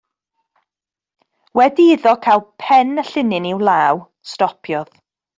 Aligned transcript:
Wedi 1.59 1.85
iddo 1.95 2.13
gael 2.27 2.41
pen 2.63 3.01
y 3.01 3.03
llinyn 3.09 3.49
i'w 3.53 3.61
law, 3.69 3.99
stopiodd. 4.31 4.97